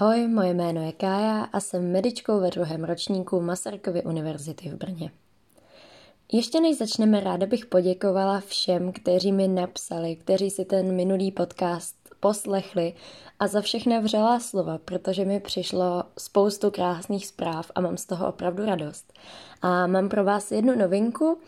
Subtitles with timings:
[0.00, 5.10] Ahoj, moje jméno je Kája a jsem medičkou ve druhém ročníku Masarykovy univerzity v Brně.
[6.32, 11.99] Ještě než začneme, ráda bych poděkovala všem, kteří mi napsali, kteří si ten minulý podcast
[12.20, 12.94] poslechli
[13.38, 18.28] a za všechna vřelá slova, protože mi přišlo spoustu krásných zpráv a mám z toho
[18.28, 19.12] opravdu radost.
[19.62, 21.38] A mám pro vás jednu novinku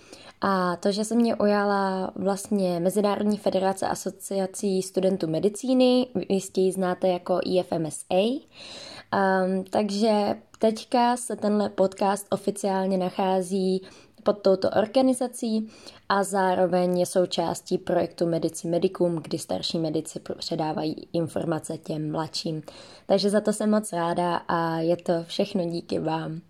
[0.41, 7.09] a to, že se mě ujala vlastně Mezinárodní federace asociací studentů medicíny, jistě ji znáte
[7.09, 13.83] jako IFMSA, um, takže teďka se tenhle podcast oficiálně nachází
[14.23, 15.71] pod touto organizací
[16.09, 22.63] a zároveň je součástí projektu Medici Medicum, kdy starší medici předávají informace těm mladším.
[23.07, 26.41] Takže za to jsem moc ráda a je to všechno díky vám.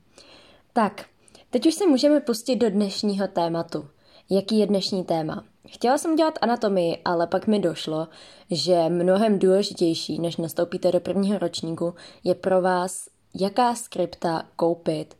[0.72, 1.04] Tak,
[1.50, 3.88] teď už se můžeme pustit do dnešního tématu.
[4.30, 5.44] Jaký je dnešní téma?
[5.68, 8.08] Chtěla jsem dělat anatomii, ale pak mi došlo,
[8.50, 15.16] že mnohem důležitější, než nastoupíte do prvního ročníku, je pro vás, jaká skripta koupit,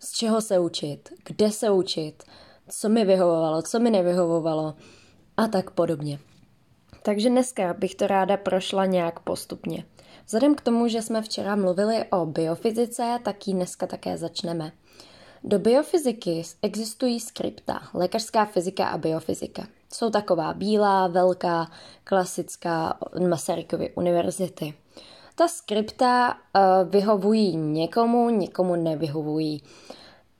[0.00, 2.22] z čeho se učit, kde se učit,
[2.68, 4.74] co mi vyhovovalo, co mi nevyhovovalo
[5.36, 6.18] a tak podobně.
[7.02, 9.84] Takže dneska bych to ráda prošla nějak postupně.
[10.26, 14.72] Vzhledem k tomu, že jsme včera mluvili o biofyzice, tak ji dneska také začneme.
[15.44, 19.66] Do biofyziky existují skripta, lékařská fyzika a biofyzika.
[19.92, 21.70] Jsou taková bílá, velká,
[22.04, 24.74] klasická Masarykovy univerzity.
[25.38, 29.62] Ta skripta uh, vyhovují někomu, někomu nevyhovují.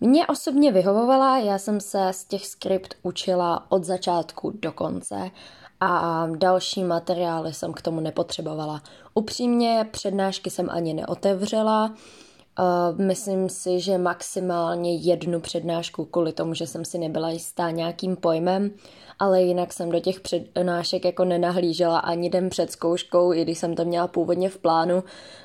[0.00, 5.30] Mně osobně vyhovovala, já jsem se z těch skript učila od začátku do konce
[5.80, 8.82] a další materiály jsem k tomu nepotřebovala.
[9.14, 11.94] Upřímně přednášky jsem ani neotevřela,
[12.59, 18.17] Uh, myslím si, že maximálně jednu přednášku kvůli tomu, že jsem si nebyla jistá nějakým
[18.17, 18.70] pojmem,
[19.19, 23.75] ale jinak jsem do těch přednášek jako nenahlížela ani den před zkouškou, i když jsem
[23.75, 25.05] to měla původně v plánu,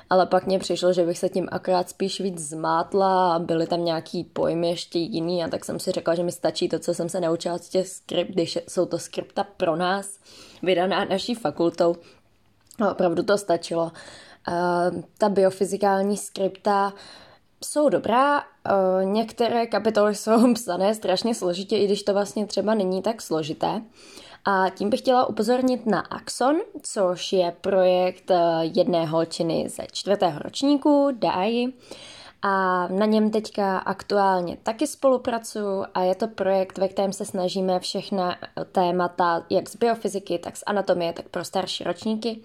[0.09, 3.85] ale pak mně přišlo, že bych se tím akorát spíš víc zmátla a byly tam
[3.85, 7.09] nějaký pojmy ještě jiný a tak jsem si řekla, že mi stačí to, co jsem
[7.09, 10.19] se naučila z těch skript, když jsou to skripta pro nás,
[10.63, 11.95] vydaná naší fakultou.
[12.81, 13.91] A opravdu to stačilo.
[14.47, 16.93] Uh, ta biofyzikální skripta
[17.63, 23.01] jsou dobrá, uh, některé kapitoly jsou psané strašně složitě, i když to vlastně třeba není
[23.01, 23.81] tak složité.
[24.45, 30.39] A tím bych chtěla upozornit na Axon, což je projekt uh, jedné holčiny ze čtvrtého
[30.39, 31.67] ročníku, DAI,
[32.45, 37.79] a na něm teďka aktuálně taky spolupracuju a je to projekt, ve kterém se snažíme
[37.79, 38.37] všechna
[38.71, 42.39] témata, jak z biofyziky, tak z anatomie, tak pro starší ročníky,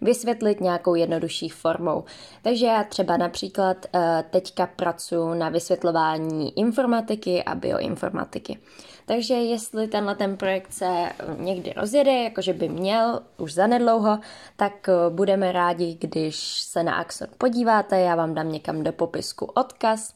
[0.00, 2.04] vysvětlit nějakou jednodušší formou.
[2.42, 8.58] Takže já třeba například eh, teďka pracuji na vysvětlování informatiky a bioinformatiky.
[9.06, 14.18] Takže jestli tenhle ten projekt se někdy rozjede, jakože by měl už zanedlouho,
[14.56, 19.43] tak eh, budeme rádi, když se na Axon podíváte, já vám dám někam do popisku
[19.44, 20.14] odkaz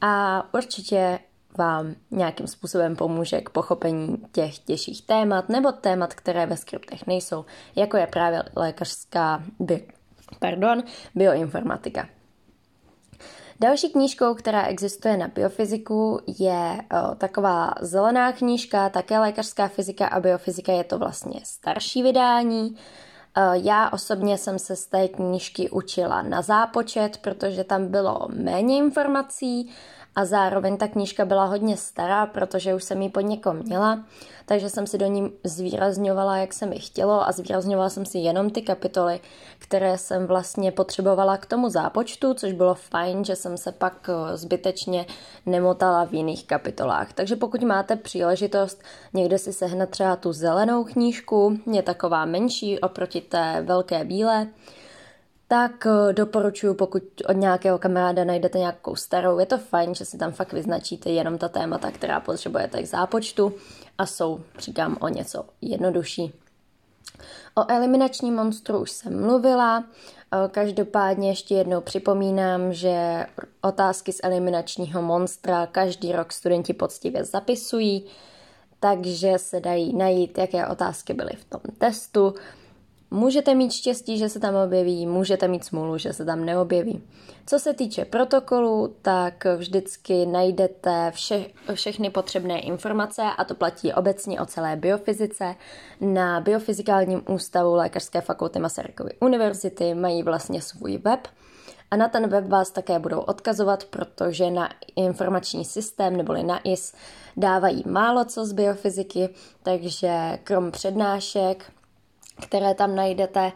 [0.00, 1.18] a určitě
[1.58, 7.44] vám nějakým způsobem pomůže k pochopení těch těžších témat nebo témat, které ve skriptech nejsou,
[7.76, 9.86] jako je právě lékařská bi-
[10.38, 10.82] pardon,
[11.14, 12.08] bioinformatika.
[13.60, 20.20] Další knížkou, která existuje na biofyziku, je o, taková zelená knížka, také lékařská fyzika a
[20.20, 22.76] biofyzika, je to vlastně starší vydání.
[23.52, 29.70] Já osobně jsem se z té knížky učila na zápočet, protože tam bylo méně informací,
[30.20, 34.04] a zároveň ta knížka byla hodně stará, protože už jsem ji pod někom měla,
[34.46, 38.50] takže jsem si do ní zvýrazňovala, jak se mi chtělo a zvýrazňovala jsem si jenom
[38.50, 39.20] ty kapitoly,
[39.58, 44.36] které jsem vlastně potřebovala k tomu zápočtu, což bylo fajn, že jsem se pak eh,
[44.36, 45.06] zbytečně
[45.46, 47.12] nemotala v jiných kapitolách.
[47.12, 48.82] Takže pokud máte příležitost
[49.12, 54.46] někde si sehnat třeba tu zelenou knížku, je taková menší oproti té velké bílé,
[55.50, 60.18] tak eh, doporučuji, pokud od nějakého kamaráda najdete nějakou starou, je to fajn, že si
[60.18, 63.52] tam fakt vyznačíte jenom ta témata, která potřebujete k zápočtu
[63.98, 66.32] a jsou, říkám, o něco jednodušší.
[67.54, 73.26] O eliminační monstru už jsem mluvila, eh, každopádně ještě jednou připomínám, že
[73.60, 78.04] otázky z eliminačního monstra každý rok studenti poctivě zapisují,
[78.80, 82.34] takže se dají najít, jaké otázky byly v tom testu,
[83.10, 87.02] Můžete mít štěstí, že se tam objeví, můžete mít smůlu, že se tam neobjeví.
[87.46, 94.40] Co se týče protokolu, tak vždycky najdete vše, všechny potřebné informace a to platí obecně
[94.40, 95.54] o celé biofyzice.
[96.00, 101.20] Na Biofyzikálním ústavu Lékařské fakulty Masarykovy univerzity mají vlastně svůj web,
[101.90, 106.94] a na ten web vás také budou odkazovat, protože na informační systém neboli na IS
[107.36, 109.28] dávají málo co z biofyziky,
[109.62, 111.72] takže krom přednášek
[112.40, 113.52] které tam najdete,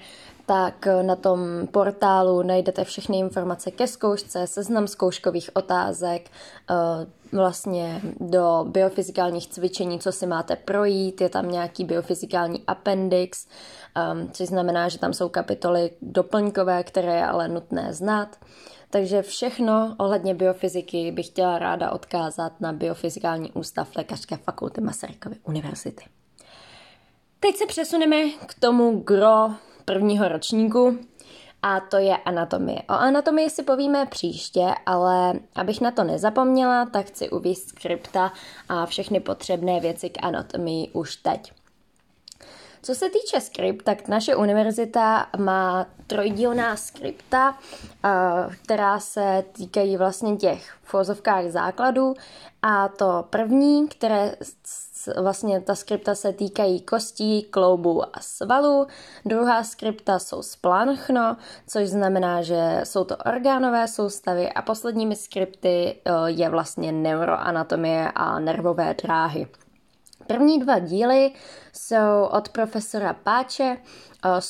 [0.46, 6.30] tak na tom portálu najdete všechny informace ke zkoušce, seznam zkouškových otázek,
[6.70, 6.74] eh,
[7.36, 13.46] vlastně do biofyzikálních cvičení, co si máte projít, je tam nějaký biofyzikální appendix,
[13.94, 18.36] ehm, což znamená, že tam jsou kapitoly doplňkové, které je ale nutné znát.
[18.90, 26.04] Takže všechno ohledně biofyziky bych chtěla ráda odkázat na Biofyzikální ústav Lékařské fakulty Masarykovy univerzity.
[27.44, 29.50] Teď se přesuneme k tomu gro
[29.84, 30.98] prvního ročníku
[31.62, 32.82] a to je anatomie.
[32.88, 38.32] O anatomii si povíme příště, ale abych na to nezapomněla, tak chci uvíct skripta
[38.68, 41.52] a všechny potřebné věci k anatomii už teď.
[42.82, 47.58] Co se týče skript, tak naše univerzita má trojdílná skripta,
[48.62, 50.94] která se týkají vlastně těch v
[51.48, 52.14] základů
[52.62, 54.36] a to první, které
[55.20, 58.86] vlastně ta skripta se týkají kostí, kloubů a svalů.
[59.24, 61.36] Druhá skripta jsou splanchno,
[61.66, 68.38] což znamená, že jsou to orgánové soustavy a posledními skripty eh, je vlastně neuroanatomie a
[68.38, 69.46] nervové dráhy.
[70.26, 71.32] První dva díly
[71.72, 73.76] jsou od profesora Páče,
[74.24, 74.40] eh,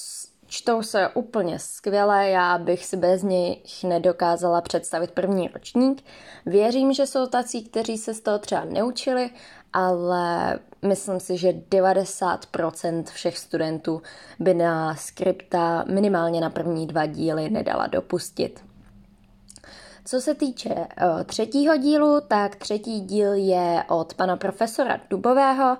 [0.46, 6.04] čtou se úplně skvěle, já bych si bez nich nedokázala představit první ročník.
[6.46, 9.30] Věřím, že jsou tací, kteří se z toho třeba neučili
[9.74, 14.02] ale myslím si, že 90% všech studentů
[14.40, 18.60] by na skripta minimálně na první dva díly nedala dopustit.
[20.04, 25.78] Co se týče uh, třetího dílu, tak třetí díl je od pana profesora Dubového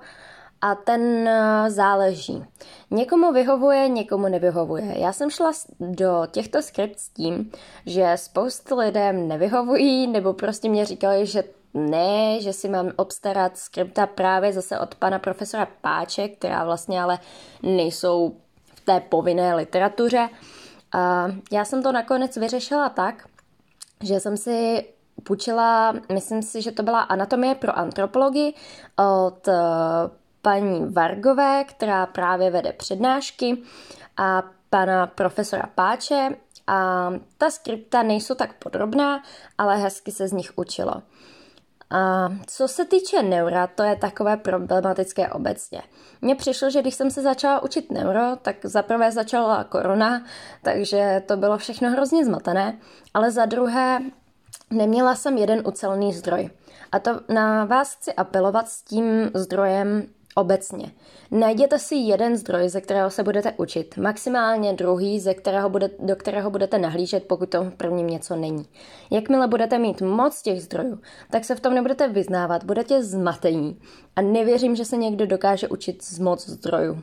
[0.61, 2.44] a ten uh, záleží.
[2.90, 5.00] Někomu vyhovuje, někomu nevyhovuje.
[5.00, 7.50] Já jsem šla do těchto skript s tím,
[7.87, 11.44] že spoustu lidem nevyhovují, nebo prostě mě říkali, že
[11.75, 17.19] ne, že si mám obstarat skripta právě zase od pana profesora Páče, která vlastně ale
[17.62, 18.37] nejsou
[18.75, 20.29] v té povinné literatuře.
[20.93, 23.29] A já jsem to nakonec vyřešila tak,
[24.03, 24.88] že jsem si
[25.23, 28.55] půjčila, myslím si, že to byla anatomie pro antropologii
[28.99, 29.55] od eh,
[30.43, 33.62] paní Vargové, která právě vede přednášky
[34.17, 36.29] a pana profesora Páče
[36.67, 39.23] a ta skripta nejsou tak podrobná,
[39.59, 41.03] ale hezky se z nich učilo.
[41.91, 45.83] A co se týče neura, to je takové problematické obecně.
[46.23, 50.25] Mně přišlo, že když jsem se začala učit neuro, tak zaprvé začala korona,
[50.63, 52.79] takže to bylo všechno hrozně zmatené,
[53.15, 54.01] ale za druhé
[54.71, 56.51] neměla jsem jeden ucelený zdroj.
[56.93, 60.93] A to na vás chci apelovat s tím zdrojem obecně.
[61.31, 66.17] Najděte si jeden zdroj, ze kterého se budete učit, maximálně druhý, ze kterého bude, do
[66.17, 68.67] kterého budete nahlížet, pokud to v prvním něco není.
[69.11, 71.01] Jakmile budete mít moc těch zdrojů,
[71.31, 73.81] tak se v tom nebudete vyznávat, budete zmatení
[74.17, 77.03] a nevěřím, že se někdo dokáže učit z moc zdrojů.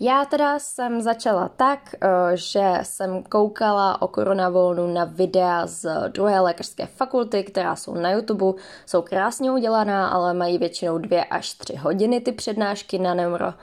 [0.00, 6.40] Já teda jsem začala tak, eh, že jsem koukala o koronavolnu na videa z druhé
[6.40, 11.76] lékařské fakulty, která jsou na YouTube, jsou krásně udělaná, ale mají většinou dvě až tři
[11.76, 13.54] hodiny ty přednášky na neuro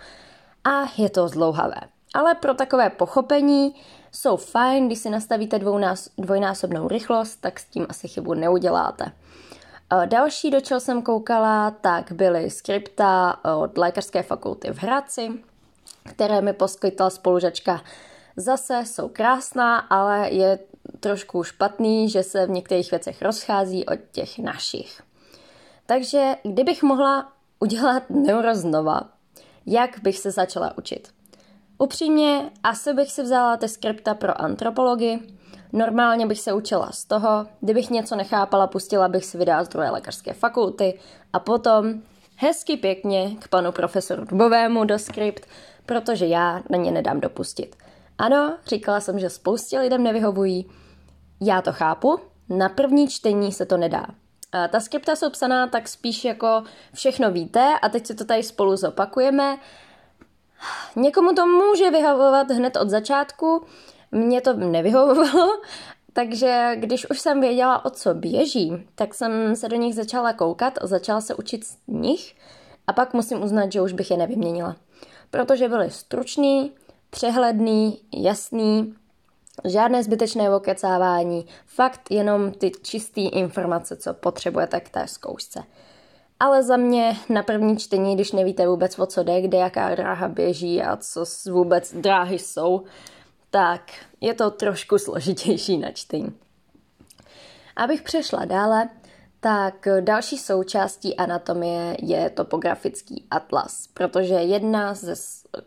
[0.64, 1.82] a je to zdlouhavé.
[2.14, 3.76] Ale pro takové pochopení
[4.12, 9.12] jsou fajn, když si nastavíte dvounás, dvojnásobnou rychlost, tak s tím asi chybu neuděláte.
[9.94, 15.32] Eh, další, do čeho jsem koukala, tak byly skripta od lékařské fakulty v Hradci,
[16.04, 17.82] které mi poskytla spolužačka.
[18.38, 20.60] Zase jsou krásná, ale je
[21.00, 25.02] trošku špatný, že se v některých věcech rozchází od těch našich.
[25.86, 29.02] Takže kdybych mohla udělat neuro znova,
[29.66, 31.10] jak bych se začala učit?
[31.78, 35.20] Upřímně, asi bych si vzala ty skripta pro antropologii,
[35.74, 39.90] normálně bych se učila z toho, kdybych něco nechápala, pustila bych si videa z druhé
[39.90, 41.00] lékařské fakulty
[41.34, 42.02] a potom
[42.36, 45.46] hezky pěkně k panu profesoru Dubovému do skript,
[45.86, 47.76] protože já na ně nedám dopustit.
[48.18, 50.70] Ano, říkala jsem, že spoustě lidem nevyhovují.
[51.42, 52.20] Já to chápu,
[52.50, 54.06] na první čtení se to nedá.
[54.52, 58.44] A ta skripta jsou psaná tak spíš jako všechno víte a teď si to tady
[58.44, 59.58] spolu zopakujeme.
[60.96, 63.66] Někomu to může vyhovovat hned od začátku,
[64.12, 65.62] mně to nevyhovovalo,
[66.14, 70.74] takže když už jsem věděla, o co běží, tak jsem se do nich začala koukat
[70.82, 72.36] a začala se učit z nich
[72.88, 74.76] a pak musím uznat, že už bych je nevyměnila
[75.32, 76.72] protože byly stručný,
[77.10, 78.96] přehledný, jasný,
[79.66, 85.64] žádné zbytečné okecávání, fakt jenom ty čisté informace, co potřebujete k té zkoušce.
[86.40, 90.28] Ale za mě na první čtení, když nevíte vůbec o co jde, kde jaká dráha
[90.28, 92.84] běží a co vůbec dráhy jsou,
[93.50, 96.38] tak je to trošku složitější na čtení.
[97.76, 98.90] Abych přešla dále,
[99.42, 105.14] tak další součástí anatomie je topografický atlas, protože jedna ze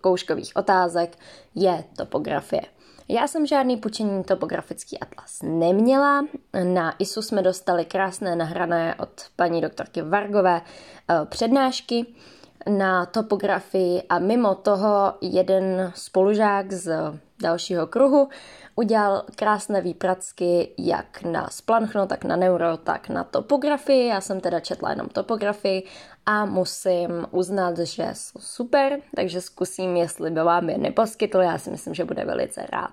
[0.00, 1.18] kouškových otázek
[1.54, 2.62] je topografie.
[3.08, 6.26] Já jsem žádný pučení topografický atlas neměla.
[6.64, 12.06] Na ISU jsme dostali krásné nahrané od paní doktorky Vargové eh, přednášky
[12.68, 17.12] na topografii a mimo toho jeden spolužák z
[17.42, 18.28] dalšího kruhu
[18.74, 24.08] udělal krásné výpracky jak na splanchno, tak na neuro, tak na topografii.
[24.08, 25.86] Já jsem teda četla jenom topografii
[26.26, 31.38] a musím uznat, že jsou super, takže zkusím, jestli by vám je neposkytl.
[31.38, 32.92] Já si myslím, že bude velice rád.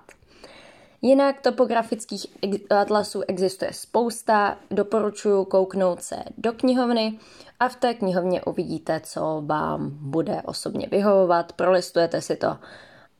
[1.04, 2.26] Jinak topografických
[2.70, 7.18] atlasů existuje spousta, doporučuji kouknout se do knihovny
[7.60, 12.56] a v té knihovně uvidíte, co vám bude osobně vyhovovat, prolistujete si to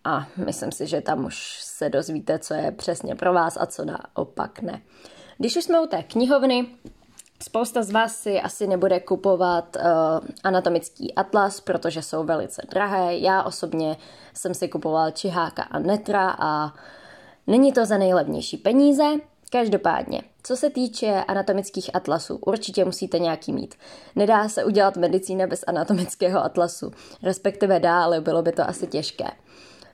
[0.04, 3.84] a myslím si, že tam už se dozvíte, co je přesně pro vás a co
[3.84, 4.82] naopak ne.
[5.38, 6.66] Když už jsme u té knihovny,
[7.42, 9.82] Spousta z vás si asi nebude kupovat uh,
[10.44, 13.16] anatomický atlas, protože jsou velice drahé.
[13.18, 13.96] Já osobně
[14.34, 16.72] jsem si kupoval Čiháka a Netra a
[17.46, 19.04] není to za nejlevnější peníze.
[19.52, 23.74] Každopádně, co se týče anatomických atlasů, určitě musíte nějaký mít.
[24.16, 26.90] Nedá se udělat medicína bez anatomického atlasu,
[27.22, 29.28] respektive dá, ale bylo by to asi těžké.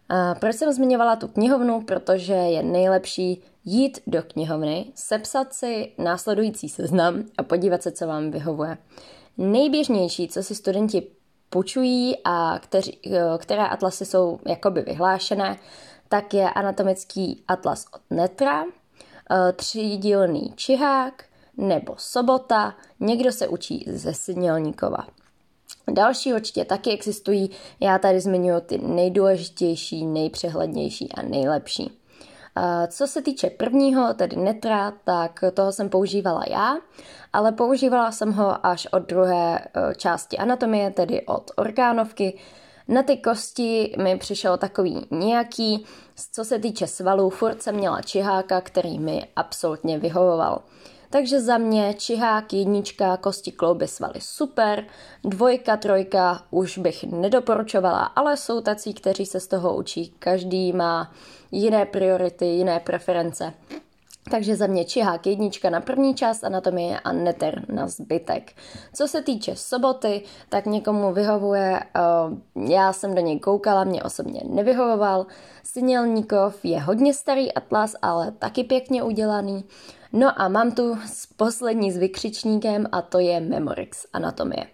[0.08, 1.80] A proč jsem zmiňovala tu knihovnu?
[1.80, 8.30] Protože je nejlepší jít do knihovny, sepsat si následující seznam a podívat se, co vám
[8.30, 8.78] vyhovuje.
[9.38, 11.06] Nejběžnější, co si studenti
[11.50, 12.92] půjčují a kteři,
[13.38, 15.58] které atlasy jsou jakoby vyhlášené,
[16.08, 21.24] tak je anatomický atlas od Netra, e, třídílný čihák
[21.56, 25.06] nebo sobota, někdo se učí ze Sinělníkova.
[25.90, 31.98] Další určitě taky existují, já tady zmiňuji ty nejdůležitější, nejpřehlednější a nejlepší.
[32.88, 36.76] Co se týče prvního, tedy netra, tak toho jsem používala já,
[37.32, 42.38] ale používala jsem ho až od druhé e, části anatomie, tedy od orgánovky.
[42.88, 45.86] Na ty kosti mi přišel takový nějaký,
[46.32, 50.62] co se týče svalů, furt jsem měla čiháka, který mi absolutně vyhovoval.
[51.10, 54.84] Takže za mě čihák, jednička, kosti klouby svaly super,
[55.24, 60.14] dvojka, trojka už bych nedoporučovala, ale jsou tací, kteří se z toho učí.
[60.18, 61.12] Každý má
[61.52, 63.52] jiné priority, jiné preference.
[64.30, 68.52] Takže za mě čihák jednička na první část anatomie a neter na zbytek.
[68.94, 71.80] Co se týče soboty, tak někomu vyhovuje,
[72.56, 75.26] uh, já jsem do něj koukala, mě osobně nevyhovoval.
[75.64, 79.64] Sinělníkov je hodně starý atlas, ale taky pěkně udělaný.
[80.12, 80.98] No a mám tu
[81.36, 84.66] poslední s vykřičníkem a to je Memorix anatomie.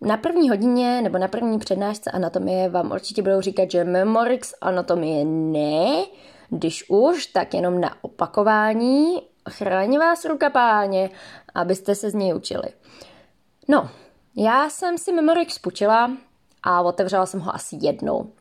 [0.00, 5.24] Na první hodině nebo na první přednášce anatomie vám určitě budou říkat, že Memorix anatomie
[5.24, 6.04] ne,
[6.48, 9.16] když už, tak jenom na opakování.
[9.50, 11.10] Chráň vás ruka páně,
[11.54, 12.68] abyste se z něj učili.
[13.68, 13.90] No,
[14.36, 16.10] já jsem si Memorix půjčila
[16.62, 18.32] a otevřela jsem ho asi jednou.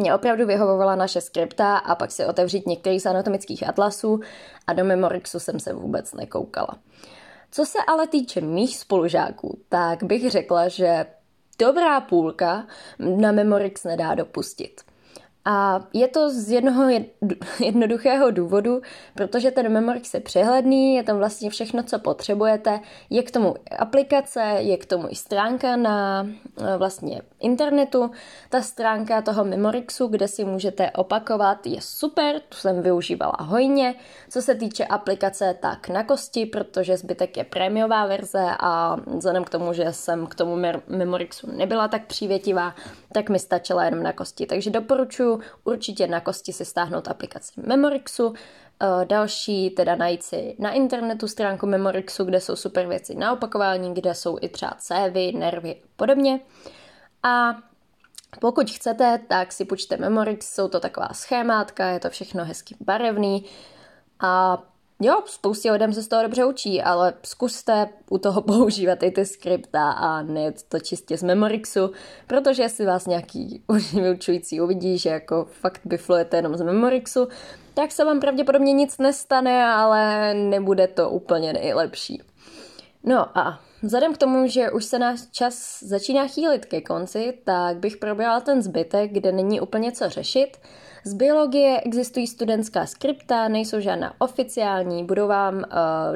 [0.00, 4.20] Mě opravdu vyhovovala naše skripta a pak si otevřít některý z anatomických atlasů
[4.66, 6.78] a do Memorixu jsem se vůbec nekoukala.
[7.50, 11.06] Co se ale týče mých spolužáků, tak bych řekla, že
[11.58, 12.66] dobrá půlka
[12.98, 14.80] na Memorix nedá dopustit.
[15.44, 16.90] A je to z jednoho
[17.64, 18.80] jednoduchého důvodu,
[19.14, 22.80] protože ten Memorix je přehledný, je tam vlastně všechno, co potřebujete.
[23.10, 26.26] Je k tomu aplikace, je k tomu i stránka na
[26.60, 28.10] eh, vlastně internetu.
[28.48, 33.94] Ta stránka toho Memorixu, kde si můžete opakovat, je super, tu jsem využívala hojně.
[34.30, 39.50] Co se týče aplikace, tak na kosti, protože zbytek je prémiová verze a vzhledem k
[39.50, 40.56] tomu, že jsem k tomu
[40.88, 42.74] Memorixu nebyla tak přívětivá,
[43.12, 44.46] tak mi stačila jenom na kosti.
[44.46, 48.34] Takže doporučuji určitě na kosti si stáhnout aplikaci Memorixu,
[48.82, 53.94] eh, další teda najít si na internetu stránku Memorixu, kde jsou super věci na opakování,
[53.94, 56.40] kde jsou i třeba cévy, nervy a podobně.
[57.28, 57.56] A
[58.40, 63.44] pokud chcete, tak si počte Memorix, jsou to taková schémátka, je to všechno hezky barevný
[64.20, 64.62] a
[65.00, 69.26] Jo, spoustě lidem se z toho dobře učí, ale zkuste u toho používat i ty
[69.26, 71.90] skripta a ne to čistě z Memorixu,
[72.26, 73.62] protože jestli vás nějaký
[73.94, 77.28] vyučující uvidí, že jako fakt biflujete jenom z Memorixu,
[77.74, 82.22] tak se vám pravděpodobně nic nestane, ale nebude to úplně nejlepší.
[83.04, 87.76] No a vzhledem k tomu, že už se náš čas začíná chýlit ke konci, tak
[87.76, 90.56] bych probrala ten zbytek, kde není úplně co řešit–
[91.04, 95.62] z biologie existují studentská skripta, nejsou žádná oficiální, budu vám uh,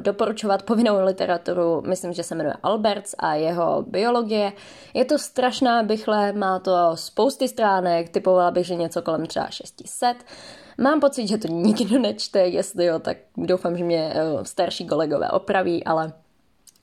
[0.01, 4.53] doporučovat povinnou literaturu, myslím, že se jmenuje Alberts a jeho biologie.
[4.95, 10.17] Je to strašná bychle, má to spousty stránek, typovala bych, že něco kolem třeba 600.
[10.79, 15.31] Mám pocit, že to nikdo nečte, jestli jo, tak doufám, že mě uh, starší kolegové
[15.31, 16.13] opraví, ale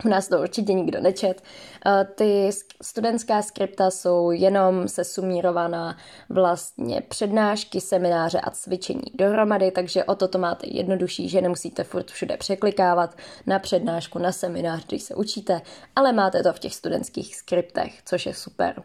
[0.05, 1.41] u nás to určitě nikdo nečet.
[1.85, 2.49] Eh, ty
[2.81, 5.97] studentská skripta jsou jenom se sumírovaná
[6.29, 12.11] vlastně přednášky, semináře a cvičení dohromady, takže o to to máte jednodušší, že nemusíte furt
[12.11, 13.15] všude překlikávat
[13.47, 15.61] na přednášku, na seminář, když se učíte,
[15.95, 18.83] ale máte to v těch studentských skriptech, což je super.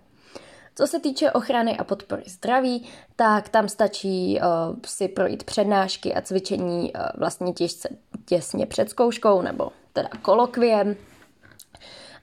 [0.76, 6.20] Co se týče ochrany a podpory zdraví, tak tam stačí uh, si projít přednášky a
[6.20, 7.88] cvičení uh, vlastně těžce,
[8.24, 10.96] těsně před zkouškou nebo teda kolokviem.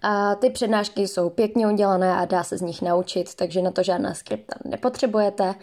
[0.01, 3.84] A ty přednášky jsou pěkně udělané a dá se z nich naučit, takže na to
[3.84, 5.56] žádná skripta nepotřebujete.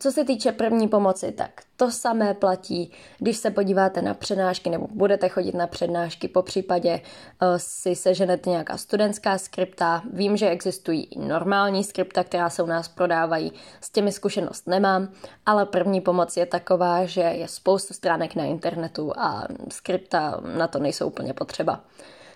[0.00, 4.86] Co se týče první pomoci, tak to samé platí, když se podíváte na přednášky nebo
[4.90, 10.02] budete chodit na přednášky, po případě uh, si seženete nějaká studentská skripta.
[10.12, 15.08] Vím, že existují i normální skripta, která se u nás prodávají, s těmi zkušenost nemám,
[15.46, 20.78] ale první pomoc je taková, že je spoustu stránek na internetu a skripta na to
[20.78, 21.80] nejsou úplně potřeba.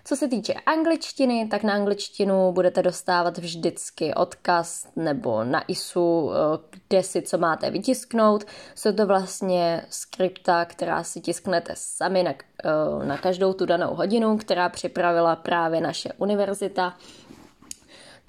[0.03, 6.77] Co se týče angličtiny, tak na angličtinu budete dostávat vždycky odkaz nebo na ISU, eh,
[6.87, 8.45] kde si co máte vytisknout.
[8.75, 14.37] Jsou to vlastně skripta, která si tisknete sami na, eh, na každou tu danou hodinu,
[14.37, 16.97] která připravila právě naše univerzita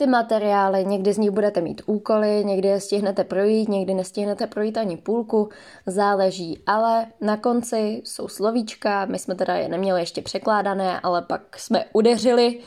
[0.02, 4.76] ty materiály, někdy z nich budete mít úkoly, někdy je stihnete projít, někdy nestihnete projít
[4.76, 5.48] ani půlku,
[5.86, 11.58] záleží, ale na konci jsou slovíčka, my jsme teda je neměli ještě překládané, ale pak
[11.58, 12.58] jsme udeřili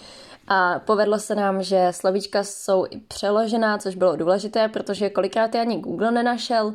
[0.47, 5.61] a povedlo se nám, že slovíčka jsou i přeložená, což bylo důležité, protože kolikrát je
[5.61, 6.73] ani Google nenašel,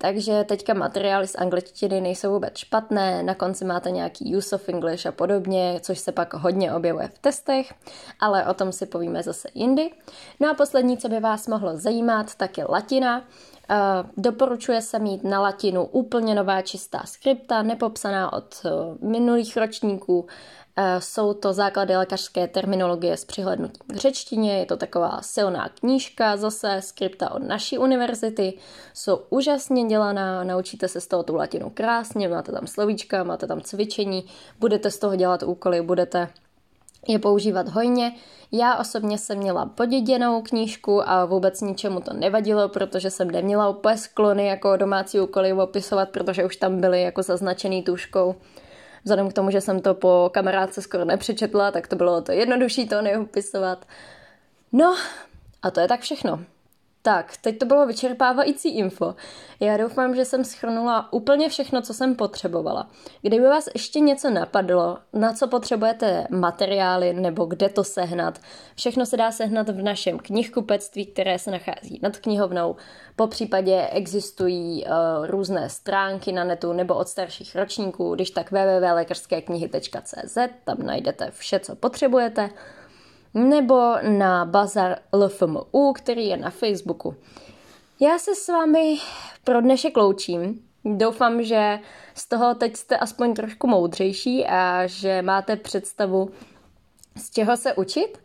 [0.00, 5.06] takže teďka materiály z angličtiny nejsou vůbec špatné, na konci máte nějaký use of English
[5.06, 7.74] a podobně, což se pak hodně objevuje v testech,
[8.20, 9.90] ale o tom si povíme zase jindy.
[10.40, 13.18] No a poslední, co by vás mohlo zajímat, tak je latina.
[13.70, 13.76] Uh,
[14.16, 20.59] doporučuje se mít na latinu úplně nová čistá skripta, nepopsaná od uh, minulých ročníků, Eh,
[20.98, 26.76] jsou to základy lékařské terminologie s přihlednutím k řečtině, je to taková silná knížka, zase
[26.80, 28.52] skripta od naší univerzity,
[28.94, 33.60] jsou úžasně dělaná, naučíte se z toho tu latinu krásně, máte tam slovíčka, máte tam
[33.60, 34.24] cvičení,
[34.60, 36.28] budete z toho dělat úkoly, budete
[37.08, 38.12] je používat hojně.
[38.52, 43.96] Já osobně jsem měla poděděnou knížku a vůbec ničemu to nevadilo, protože jsem neměla úplně
[43.96, 48.34] sklony jako domácí úkoly opisovat, protože už tam byly jako zaznačený tuškou.
[49.04, 52.88] Vzhledem k tomu, že jsem to po kamarádce skoro nepřečetla, tak to bylo to jednodušší
[52.88, 53.86] to neupisovat.
[54.72, 54.96] No,
[55.62, 56.44] a to je tak všechno.
[57.02, 59.14] Tak, teď to bylo vyčerpávající info.
[59.60, 62.90] Já doufám, že jsem schrnula úplně všechno, co jsem potřebovala.
[63.22, 68.38] Kdyby vás ještě něco napadlo, na co potřebujete materiály nebo kde to sehnat,
[68.76, 72.76] všechno se dá sehnat v našem knihkupectví, které se nachází nad knihovnou.
[73.16, 74.90] Po případě existují uh,
[75.26, 81.76] různé stránky na netu nebo od starších ročníků, když tak www.lékařskéknihy.cz, tam najdete vše, co
[81.76, 82.50] potřebujete
[83.34, 87.14] nebo na bazar LFMU, který je na Facebooku.
[88.00, 88.98] Já se s vámi
[89.44, 90.62] pro dnešek loučím.
[90.84, 91.78] Doufám, že
[92.14, 96.30] z toho teď jste aspoň trošku moudřejší a že máte představu,
[97.16, 98.18] z čeho se učit.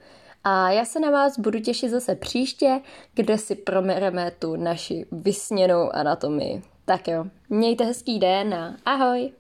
[0.44, 2.82] A já se na vás budu těšit zase příště,
[3.14, 6.64] kde si promereme tu naši vysněnou anatomii.
[6.86, 9.32] Tak jo, mějte hezký den a ahoj!